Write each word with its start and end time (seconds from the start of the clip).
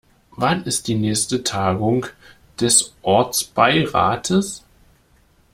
Wann 0.31 0.63
ist 0.63 0.87
die 0.87 0.95
nächste 0.95 1.43
Tagung 1.43 2.07
des 2.59 2.95
Ortsbeirates? 3.03 4.63